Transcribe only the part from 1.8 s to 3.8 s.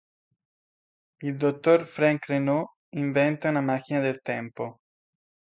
Frank Reno inventa una